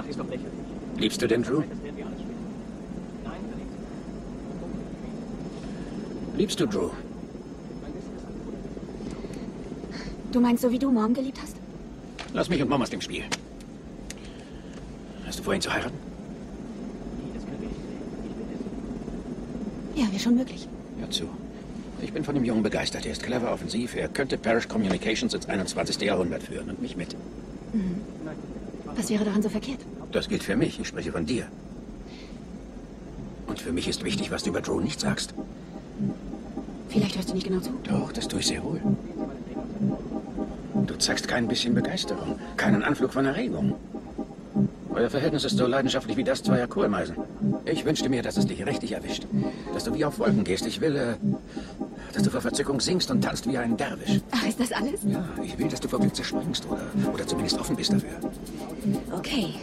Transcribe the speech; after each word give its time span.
Ach, 0.00 0.08
ist 0.08 0.18
doch 0.18 0.28
lächerlich. 0.28 0.50
Liebst 0.96 1.20
du 1.20 1.26
den 1.26 1.42
Drew? 1.42 1.62
Liebst 6.36 6.58
du 6.60 6.66
Drew? 6.66 6.90
Du 10.32 10.40
meinst, 10.40 10.62
so 10.62 10.70
wie 10.70 10.78
du 10.78 10.90
Mom 10.90 11.12
geliebt 11.12 11.38
hast? 11.42 11.56
Lass 12.32 12.48
mich 12.48 12.62
und 12.62 12.70
Mom 12.70 12.80
aus 12.80 12.90
dem 12.90 13.00
Spiel. 13.00 13.24
Hast 15.26 15.40
du 15.40 15.42
vor, 15.42 15.54
ihn 15.54 15.60
zu 15.60 15.72
heiraten? 15.72 15.98
Ja, 19.96 20.06
wäre 20.06 20.18
schon 20.18 20.36
möglich. 20.36 20.66
Hör 20.98 21.10
zu. 21.10 21.24
Ich 22.00 22.12
bin 22.12 22.24
von 22.24 22.34
dem 22.34 22.44
Jungen 22.44 22.62
begeistert. 22.62 23.04
Er 23.04 23.12
ist 23.12 23.22
clever, 23.22 23.52
offensiv. 23.52 23.94
Er 23.96 24.08
könnte 24.08 24.38
Parish 24.38 24.68
Communications 24.68 25.34
ins 25.34 25.46
21. 25.46 26.00
Jahrhundert 26.00 26.42
führen 26.42 26.70
und 26.70 26.80
mich 26.80 26.96
mit. 26.96 27.14
Mhm. 27.74 28.09
Was 28.96 29.10
wäre 29.10 29.24
daran 29.24 29.42
so 29.42 29.48
verkehrt? 29.48 29.80
Das 30.12 30.28
gilt 30.28 30.42
für 30.42 30.56
mich. 30.56 30.80
Ich 30.80 30.88
spreche 30.88 31.12
von 31.12 31.26
dir. 31.26 31.46
Und 33.46 33.60
für 33.60 33.72
mich 33.72 33.88
ist 33.88 34.04
wichtig, 34.04 34.30
was 34.30 34.42
du 34.42 34.50
über 34.50 34.60
Drew 34.60 34.80
nicht 34.80 35.00
sagst. 35.00 35.34
Vielleicht 36.88 37.16
hörst 37.16 37.30
du 37.30 37.34
nicht 37.34 37.46
genau 37.46 37.60
zu. 37.60 37.70
Doch, 37.84 38.12
das 38.12 38.28
tue 38.28 38.40
ich 38.40 38.46
sehr 38.46 38.62
wohl. 38.64 38.80
Du 40.86 40.94
zeigst 40.98 41.28
kein 41.28 41.46
bisschen 41.46 41.74
Begeisterung, 41.74 42.38
keinen 42.56 42.82
Anflug 42.82 43.12
von 43.12 43.26
Erregung. 43.26 43.74
Euer 44.92 45.08
Verhältnis 45.08 45.44
ist 45.44 45.56
so 45.56 45.66
leidenschaftlich 45.66 46.16
wie 46.16 46.24
das 46.24 46.42
zweier 46.42 46.66
Kohlmeisen. 46.66 47.16
Ich 47.64 47.84
wünschte 47.84 48.08
mir, 48.08 48.22
dass 48.22 48.36
es 48.36 48.46
dich 48.46 48.66
richtig 48.66 48.92
erwischt. 48.92 49.24
Dass 49.72 49.84
du 49.84 49.94
wie 49.94 50.04
auf 50.04 50.18
Wolken 50.18 50.42
gehst. 50.42 50.66
Ich 50.66 50.80
will, 50.80 50.96
äh, 50.96 51.14
dass 52.12 52.24
du 52.24 52.30
vor 52.30 52.40
Verzückung 52.40 52.80
singst 52.80 53.10
und 53.10 53.22
tanzt 53.22 53.48
wie 53.48 53.56
ein 53.56 53.76
Derwisch. 53.76 54.20
Ach, 54.32 54.46
ist 54.46 54.58
das 54.58 54.72
alles? 54.72 55.00
Ja, 55.04 55.24
ich 55.44 55.56
will, 55.58 55.68
dass 55.68 55.80
du 55.80 55.88
vor 55.88 56.00
Glück 56.00 56.14
zerspringst 56.14 56.66
oder, 56.68 56.82
oder 57.14 57.26
zumindest 57.26 57.58
offen 57.58 57.76
bist 57.76 57.92
dafür. 57.92 58.10
Okay. 59.12 59.54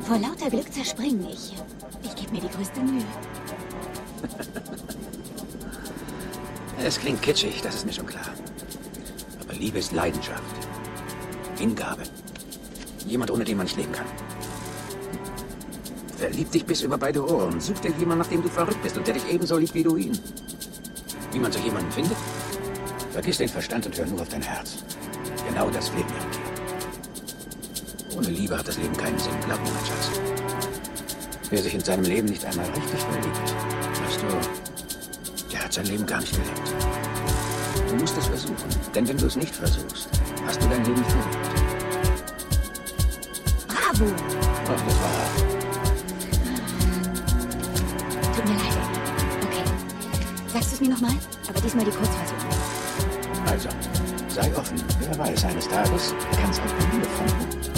Vor 0.00 0.18
lauter 0.18 0.50
Glück 0.50 0.72
zerspringen 0.72 1.26
ich. 1.28 1.54
Ich 2.02 2.14
gebe 2.16 2.32
mir 2.32 2.40
die 2.40 2.48
größte 2.48 2.80
Mühe. 2.80 3.04
Es 6.84 6.98
klingt 6.98 7.22
kitschig, 7.22 7.62
das 7.62 7.76
ist 7.76 7.86
mir 7.86 7.92
schon 7.92 8.06
klar. 8.06 8.26
Aber 9.40 9.54
Liebe 9.54 9.78
ist 9.78 9.92
Leidenschaft. 9.92 10.42
Hingabe. 11.56 12.02
Jemand, 13.06 13.30
ohne 13.30 13.44
den 13.44 13.56
man 13.56 13.66
nicht 13.66 13.76
leben 13.76 13.92
kann. 13.92 14.06
Verlieb 16.16 16.50
dich 16.50 16.64
bis 16.64 16.82
über 16.82 16.98
beide 16.98 17.24
Ohren. 17.24 17.60
Such 17.60 17.78
dir 17.78 17.92
jemanden, 17.92 18.18
nach 18.18 18.26
dem 18.26 18.42
du 18.42 18.48
verrückt 18.48 18.82
bist 18.82 18.96
und 18.96 19.06
der 19.06 19.14
dich 19.14 19.28
ebenso 19.30 19.58
liebt 19.58 19.74
wie 19.74 19.84
du 19.84 19.96
ihn. 19.96 20.18
Wie 21.30 21.38
man 21.38 21.52
so 21.52 21.60
jemanden 21.60 21.92
findet? 21.92 22.16
Vergiss 23.12 23.38
den 23.38 23.48
Verstand 23.48 23.86
und 23.86 23.96
hör 23.96 24.06
nur 24.06 24.22
auf 24.22 24.28
dein 24.28 24.42
Herz. 24.42 24.78
Genau 25.48 25.70
das 25.70 25.88
fehlt 25.88 26.08
mir. 26.08 26.21
Ohne 28.22 28.30
Liebe 28.30 28.56
hat 28.56 28.68
das 28.68 28.78
Leben 28.78 28.96
keinen 28.96 29.18
Sinn. 29.18 29.32
Glaub 29.44 29.60
mir, 29.64 29.70
mein 29.72 29.84
Schatz. 29.84 30.10
Wer 31.50 31.60
sich 31.60 31.74
in 31.74 31.80
seinem 31.80 32.04
Leben 32.04 32.28
nicht 32.28 32.44
einmal 32.44 32.66
richtig 32.66 33.00
verliebt, 33.00 33.36
weißt 34.04 34.22
du, 34.22 35.50
der 35.50 35.64
hat 35.64 35.72
sein 35.72 35.86
Leben 35.86 36.06
gar 36.06 36.20
nicht 36.20 36.30
gelebt. 36.30 36.62
Du 37.88 37.96
musst 37.96 38.16
es 38.16 38.26
versuchen, 38.26 38.68
denn 38.94 39.08
wenn 39.08 39.16
du 39.18 39.26
es 39.26 39.34
nicht 39.34 39.52
versuchst, 39.52 40.08
hast 40.46 40.62
du 40.62 40.68
dein 40.68 40.84
Leben 40.84 41.00
nicht 41.00 41.10
verlebt. 41.10 41.36
Bravo! 43.66 44.04
Ach, 44.14 44.82
das 44.86 45.00
war 45.00 45.26
Tut 48.36 48.44
mir 48.44 48.54
leid. 48.54 48.76
Okay. 49.42 49.64
Sagst 50.52 50.70
du 50.70 50.74
es 50.76 50.80
mir 50.80 50.90
nochmal? 50.90 51.14
Aber 51.48 51.60
diesmal 51.60 51.84
die 51.84 51.90
Kurzfassung. 51.90 52.38
Also, 53.46 53.68
sei 54.28 54.56
offen. 54.56 54.80
Wer 55.00 55.18
weiß, 55.18 55.44
eines 55.44 55.66
Tages 55.66 56.14
kann 56.40 56.50
es 56.50 56.60
auch 56.60 56.72
bei 56.78 56.96
mir 56.96 57.71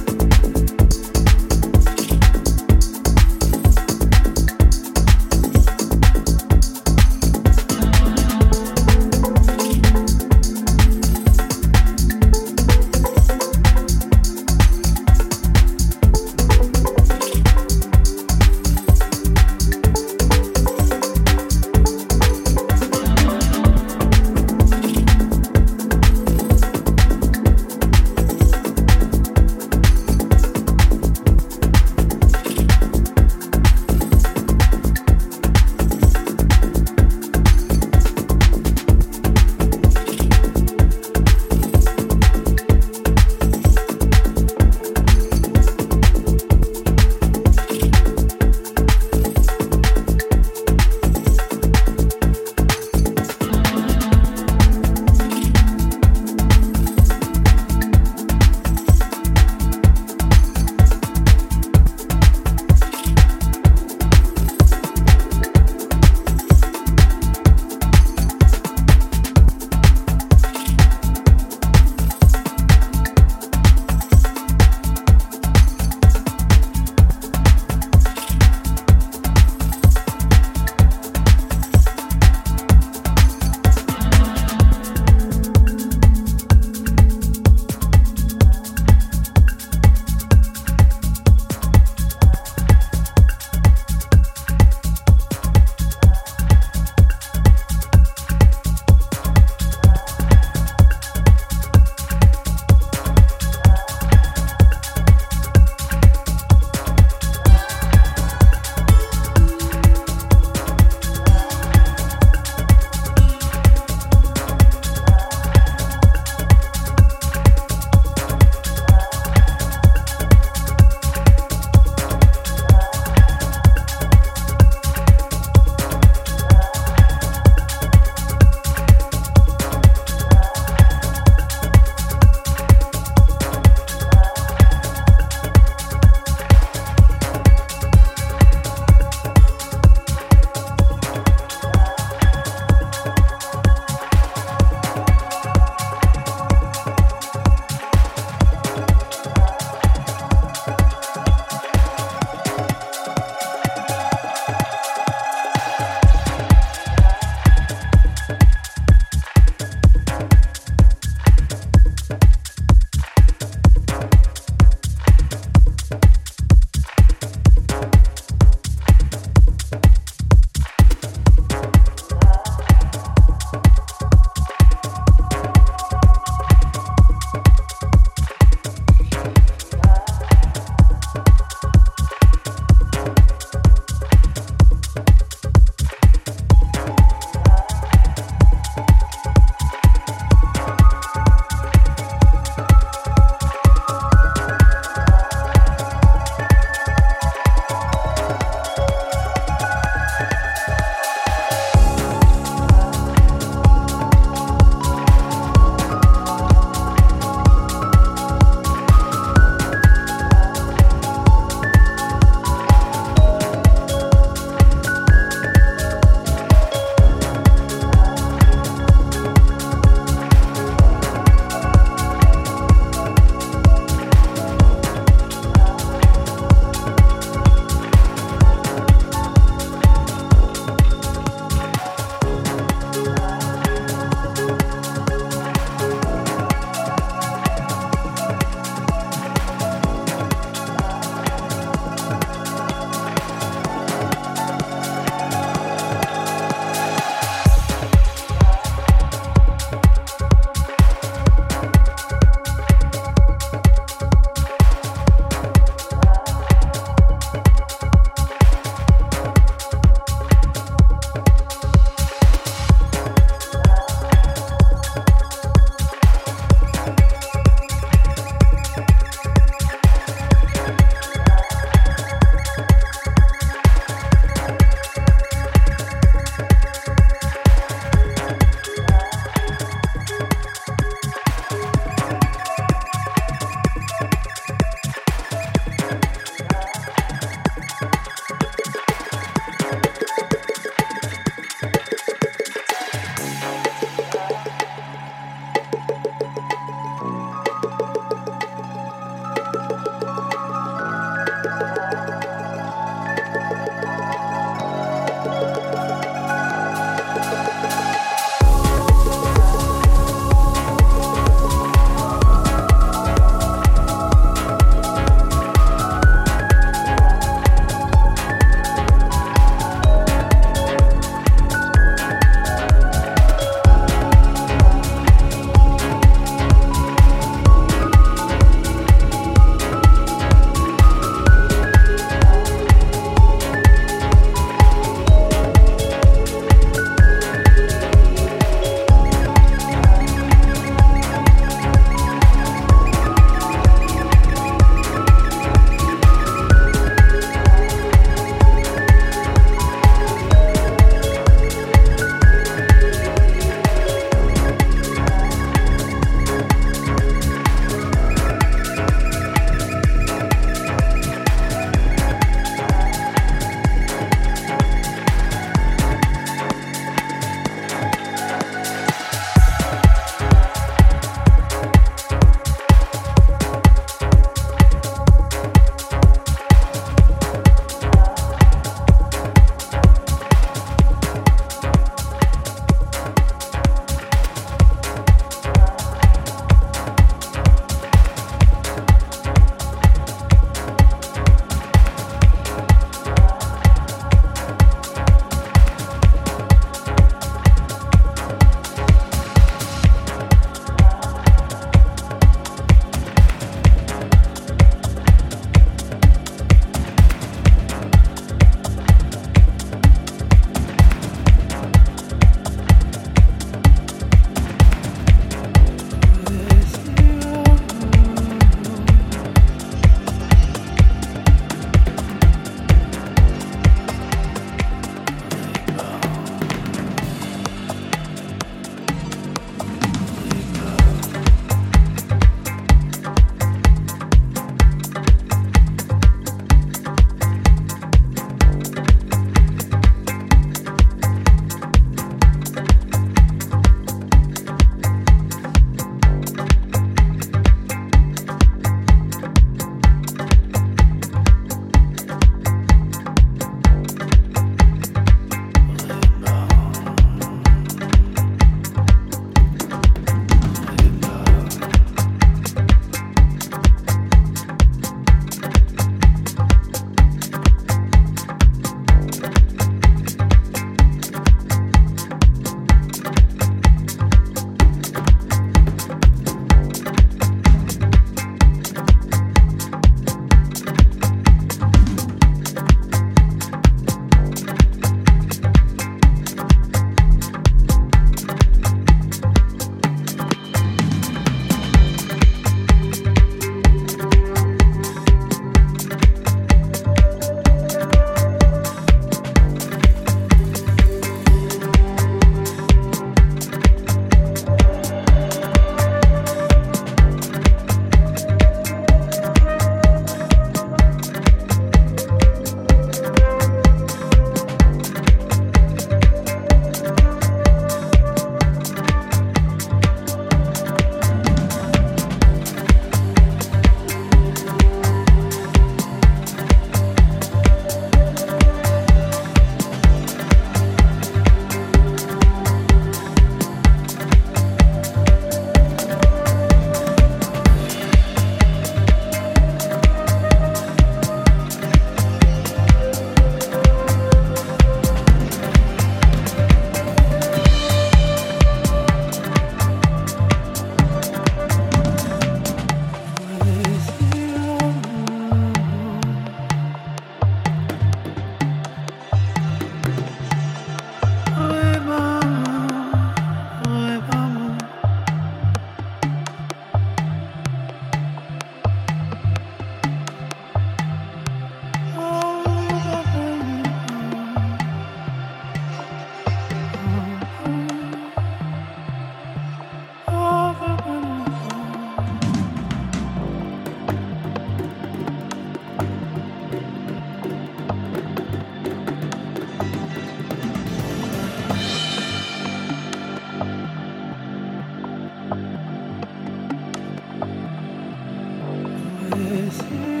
this 599.51 600.00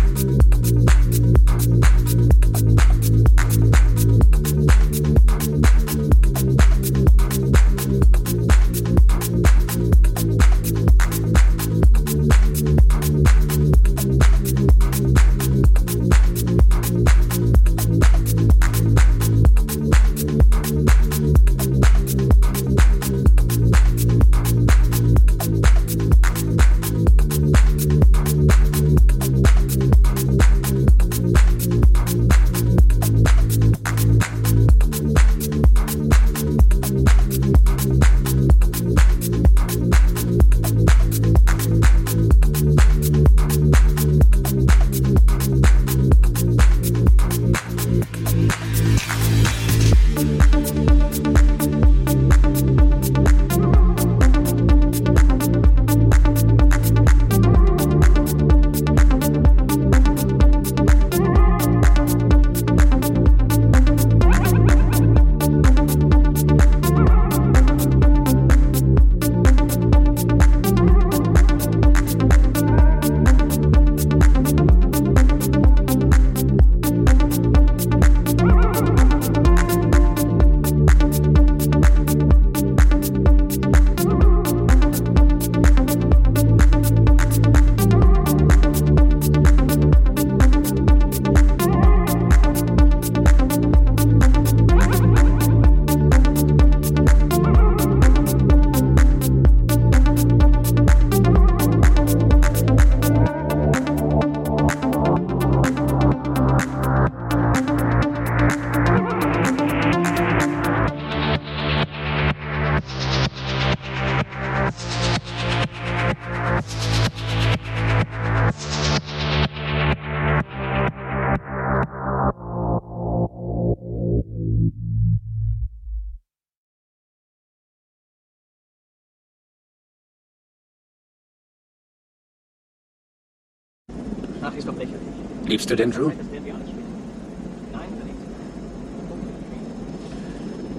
Liebst 135.51 135.69
du 135.69 135.75
den 135.75 135.91
Drew? 135.91 136.11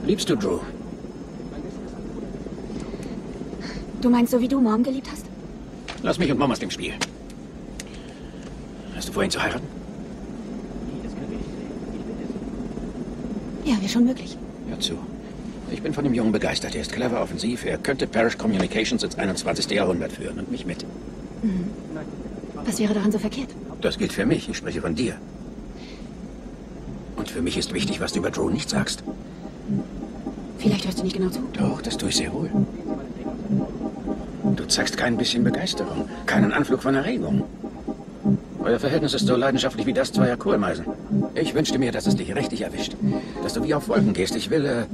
Liebst 0.06 0.30
du 0.30 0.34
Drew? 0.34 0.60
Du 4.00 4.08
meinst 4.08 4.32
so, 4.32 4.40
wie 4.40 4.48
du 4.48 4.58
Mom 4.62 4.82
geliebt 4.82 5.08
hast? 5.12 5.26
Lass 6.02 6.18
mich 6.18 6.32
und 6.32 6.38
Mom 6.38 6.50
aus 6.50 6.58
dem 6.58 6.70
Spiel. 6.70 6.94
Hast 8.96 9.10
du 9.10 9.12
vor, 9.12 9.22
ihn 9.22 9.30
zu 9.30 9.42
heiraten? 9.42 9.66
Ja, 13.66 13.76
wäre 13.78 13.88
schon 13.90 14.06
möglich. 14.06 14.38
Hör 14.70 14.80
zu. 14.80 14.94
Ich 15.70 15.82
bin 15.82 15.92
von 15.92 16.04
dem 16.04 16.14
Jungen 16.14 16.32
begeistert. 16.32 16.74
Er 16.74 16.80
ist 16.80 16.92
clever, 16.92 17.20
offensiv. 17.20 17.66
Er 17.66 17.76
könnte 17.76 18.06
Parish 18.06 18.38
Communications 18.38 19.02
ins 19.02 19.18
21. 19.18 19.70
Jahrhundert 19.70 20.12
führen 20.12 20.38
und 20.38 20.50
mich 20.50 20.64
mit. 20.64 20.86
Nein. 21.42 22.06
Was 22.64 22.78
wäre 22.78 22.94
daran 22.94 23.12
so 23.12 23.18
verkehrt? 23.18 23.50
Das 23.82 23.98
gilt 23.98 24.12
für 24.12 24.24
mich. 24.24 24.48
Ich 24.48 24.56
spreche 24.56 24.80
von 24.80 24.94
dir. 24.94 25.16
Und 27.16 27.28
für 27.28 27.42
mich 27.42 27.58
ist 27.58 27.74
wichtig, 27.74 28.00
was 28.00 28.12
du 28.12 28.20
über 28.20 28.30
Drew 28.30 28.48
nicht 28.48 28.70
sagst. 28.70 29.02
Vielleicht 30.58 30.86
hörst 30.86 31.00
du 31.00 31.04
nicht 31.04 31.16
genau 31.16 31.28
zu. 31.28 31.40
Doch, 31.52 31.82
das 31.82 31.96
tue 31.96 32.08
ich 32.08 32.16
sehr 32.16 32.32
wohl. 32.32 32.48
Du 34.56 34.64
zeigst 34.66 34.96
kein 34.96 35.16
bisschen 35.16 35.42
Begeisterung, 35.44 36.08
keinen 36.26 36.52
Anflug 36.52 36.82
von 36.82 36.94
Erregung. 36.94 37.44
Euer 38.64 38.78
Verhältnis 38.78 39.14
ist 39.14 39.26
so 39.26 39.34
leidenschaftlich 39.34 39.86
wie 39.86 39.92
das 39.92 40.12
zweier 40.12 40.36
Kohlmeisen. 40.36 40.86
Ich 41.34 41.52
wünschte 41.52 41.78
mir, 41.80 41.90
dass 41.90 42.06
es 42.06 42.14
dich 42.14 42.34
richtig 42.34 42.60
erwischt. 42.60 42.96
Dass 43.42 43.54
du 43.54 43.64
wie 43.64 43.74
auf 43.74 43.88
Wolken 43.88 44.12
gehst. 44.12 44.36
Ich 44.36 44.50
will, 44.50 44.64
äh, 44.64 44.84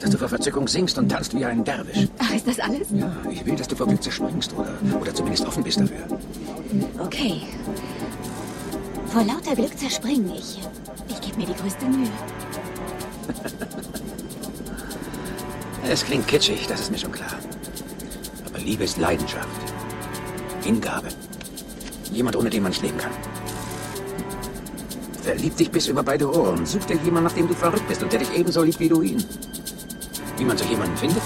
dass 0.00 0.10
du 0.10 0.16
vor 0.16 0.28
Verzückung 0.28 0.66
singst 0.66 0.96
und 0.96 1.10
tanzt 1.10 1.36
wie 1.36 1.44
ein 1.44 1.62
Derwisch. 1.62 2.08
Ach, 2.18 2.34
ist 2.34 2.46
das 2.46 2.58
alles? 2.58 2.88
Ja, 2.94 3.12
ich 3.30 3.44
will, 3.44 3.56
dass 3.56 3.68
du 3.68 3.76
vor 3.76 3.86
Glück 3.86 4.02
zerspringst 4.02 4.54
oder, 4.56 4.72
oder 4.98 5.14
zumindest 5.14 5.46
offen 5.46 5.62
bist 5.62 5.78
dafür. 5.78 5.98
Okay. 7.04 7.42
Vor 9.12 9.24
lauter 9.24 9.56
Glück 9.56 9.76
zerspringen 9.76 10.32
ich. 10.36 10.60
Ich 11.08 11.20
gebe 11.20 11.36
mir 11.36 11.46
die 11.46 11.54
größte 11.60 11.84
Mühe. 11.86 12.08
Es 15.88 16.04
klingt 16.04 16.28
kitschig, 16.28 16.68
das 16.68 16.82
ist 16.82 16.92
mir 16.92 16.98
schon 16.98 17.10
klar. 17.10 17.36
Aber 18.46 18.58
Liebe 18.60 18.84
ist 18.84 18.98
Leidenschaft. 18.98 19.48
Hingabe. 20.62 21.08
Jemand, 22.12 22.36
ohne 22.36 22.48
den 22.48 22.62
man 22.62 22.70
nicht 22.70 22.82
leben 22.82 22.98
kann. 22.98 23.10
Verlieb 25.22 25.56
dich 25.56 25.70
bis 25.70 25.88
über 25.88 26.04
beide 26.04 26.32
Ohren. 26.32 26.64
Such 26.64 26.84
dir 26.84 26.96
jemanden, 27.02 27.24
nach 27.24 27.32
dem 27.32 27.48
du 27.48 27.54
verrückt 27.54 27.88
bist 27.88 28.04
und 28.04 28.12
der 28.12 28.20
dich 28.20 28.32
ebenso 28.36 28.62
liebt 28.62 28.78
wie 28.78 28.88
du 28.88 29.02
ihn. 29.02 29.24
Wie 30.36 30.44
man 30.44 30.56
so 30.56 30.64
jemanden 30.64 30.96
findet? 30.96 31.22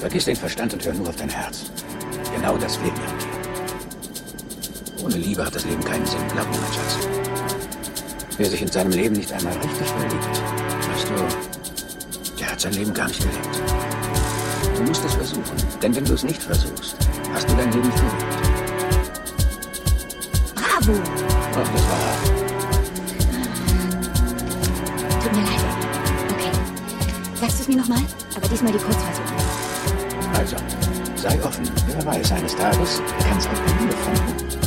Vergiss 0.00 0.26
den 0.26 0.36
Verstand 0.36 0.74
und 0.74 0.84
hör 0.84 0.92
nur 0.92 1.08
auf 1.08 1.16
dein 1.16 1.30
Herz. 1.30 1.70
Genau 2.34 2.58
das 2.58 2.76
fehlt 2.76 2.94
mir 2.98 3.04
an 3.04 3.18
dir. 3.18 3.21
Ohne 5.02 5.16
Liebe 5.16 5.44
hat 5.44 5.54
das 5.54 5.64
Leben 5.64 5.82
keinen 5.84 6.06
Sinn. 6.06 6.20
Glaub 6.32 6.48
mir, 6.50 6.58
mein 6.58 6.72
Schatz. 6.72 6.98
Wer 8.38 8.46
sich 8.46 8.62
in 8.62 8.68
seinem 8.68 8.92
Leben 8.92 9.16
nicht 9.16 9.32
einmal 9.32 9.52
richtig 9.54 9.88
verliebt, 9.88 10.28
weißt 10.90 11.08
du, 11.08 12.38
der 12.38 12.52
hat 12.52 12.60
sein 12.60 12.72
Leben 12.72 12.94
gar 12.94 13.08
nicht 13.08 13.18
gelebt. 13.18 13.62
Du 14.76 14.82
musst 14.84 15.04
es 15.04 15.14
versuchen. 15.14 15.56
Denn 15.82 15.94
wenn 15.94 16.04
du 16.04 16.14
es 16.14 16.22
nicht 16.22 16.42
versuchst, 16.42 16.96
hast 17.34 17.50
du 17.50 17.54
dein 17.56 17.72
Leben 17.72 17.92
verloren. 17.92 18.16
Bravo! 20.54 20.92
Ach, 21.52 21.68
das 21.72 21.82
war 21.88 21.98
hart. 21.98 22.22
Tut 25.22 25.32
mir 25.32 25.42
leid. 25.42 25.60
Okay. 26.30 26.52
Sagst 27.40 27.58
du 27.58 27.62
es 27.62 27.68
mir 27.68 27.76
nochmal? 27.76 28.02
Aber 28.36 28.48
diesmal 28.48 28.72
die 28.72 28.78
Kurzversion. 28.78 29.26
Also, 30.34 30.56
sei 31.16 31.42
offen. 31.44 31.70
Wer 31.88 32.06
weiß, 32.06 32.32
eines 32.32 32.56
Tages 32.56 33.02
kann 33.20 33.38
es 33.38 33.46
auch 33.46 33.50
bei 33.50 33.84
dir 33.84 33.92
funken. 33.92 34.61